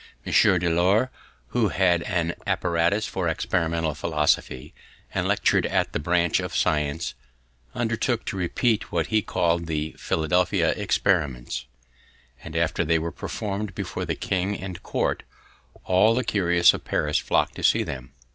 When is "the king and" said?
14.05-14.81